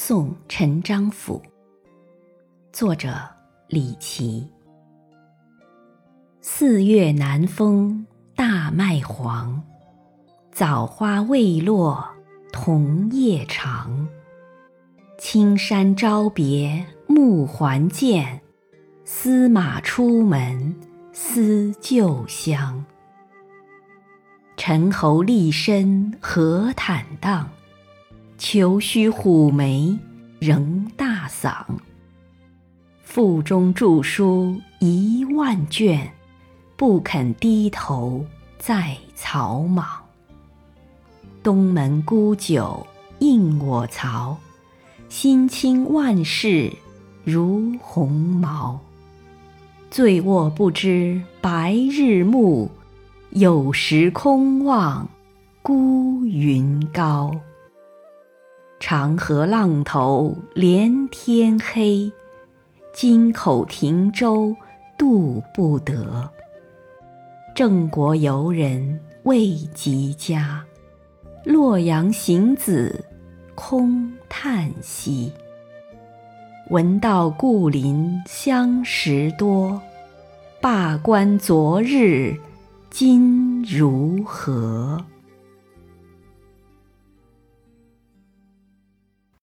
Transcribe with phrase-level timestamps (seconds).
[0.00, 1.42] 宋陈章甫。
[2.72, 3.18] 作者
[3.66, 4.48] 李琦。
[6.40, 8.06] 四月南风
[8.36, 9.60] 大麦黄，
[10.52, 12.08] 枣花未落
[12.52, 14.08] 桐叶长。
[15.18, 18.40] 青山朝别暮还见，
[19.04, 20.76] 司马出门
[21.12, 22.84] 思旧乡。
[24.56, 27.50] 陈侯立身何坦荡，
[28.38, 29.98] 虬须虎眉
[30.38, 31.52] 仍大嗓。
[33.02, 36.08] 腹中著书一万卷，
[36.76, 38.24] 不肯低头
[38.58, 39.86] 在草莽。
[41.42, 42.86] 东门沽酒
[43.18, 44.38] 应我曹。
[45.08, 46.70] 心清万事
[47.24, 48.78] 如鸿毛，
[49.90, 52.68] 醉卧不知白日暮，
[53.30, 55.08] 有时空望
[55.62, 57.34] 孤云高。
[58.90, 62.10] 长河浪头连天黑，
[62.94, 64.56] 京口停舟
[64.96, 66.26] 渡不得。
[67.54, 70.64] 郑国游人未及家，
[71.44, 73.04] 洛阳行子
[73.54, 74.10] 空。
[74.26, 75.30] 叹息，
[76.70, 79.78] 闻道故邻相识多，
[80.62, 82.34] 罢官昨日
[82.88, 85.04] 今如何？